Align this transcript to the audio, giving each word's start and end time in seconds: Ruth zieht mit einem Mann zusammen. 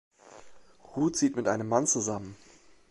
Ruth 0.95 1.17
zieht 1.17 1.35
mit 1.35 1.47
einem 1.47 1.67
Mann 1.69 1.85
zusammen. 1.85 2.35